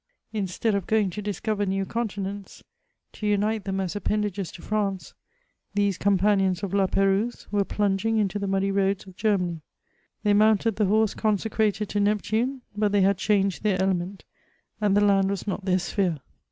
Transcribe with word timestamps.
Instead 0.33 0.73
of 0.73 0.87
going 0.87 1.11
to 1.11 1.21
discover 1.21 1.63
new 1.63 1.85
continents, 1.85 2.63
to 3.11 3.27
unite 3.27 3.65
them 3.65 3.79
as 3.79 3.95
appendages 3.95 4.51
to 4.51 4.59
France^ 4.59 5.13
these 5.75 5.99
companions 5.99 6.63
of 6.63 6.73
La 6.73 6.87
P^rouse 6.87 7.45
were 7.51 7.63
plunging 7.63 8.17
into 8.17 8.39
the 8.39 8.47
mudd)^ 8.47 8.73
roads 8.75 9.05
of 9.05 9.15
Germany. 9.15 9.61
They 10.23 10.33
mounted 10.33 10.77
the 10.77 10.85
horse 10.85 11.13
consecrated 11.13 11.87
to 11.89 11.99
Neptune, 11.99 12.63
but 12.75 12.91
they 12.93 13.01
had 13.01 13.19
changed 13.19 13.61
their 13.61 13.79
element, 13.79 14.25
and 14.81 14.97
the 14.97 15.05
land 15.05 15.29
was 15.29 15.45
not 15.45 15.65
their 15.65 15.77
sphere. 15.77 16.17